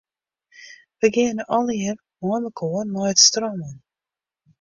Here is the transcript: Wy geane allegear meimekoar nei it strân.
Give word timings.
Wy 0.99 1.07
geane 1.15 1.43
allegear 1.57 1.97
meimekoar 2.27 2.85
nei 2.87 3.09
it 3.11 3.19
strân. 3.27 3.59